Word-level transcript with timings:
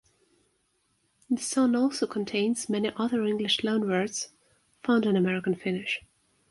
The 1.29 1.39
song 1.43 1.75
also 1.75 2.07
contains 2.07 2.67
many 2.67 2.91
other 2.95 3.23
English 3.23 3.59
loanwords 3.59 4.29
found 4.81 5.05
in 5.05 5.15
American 5.15 5.53
Finnish. 5.53 5.99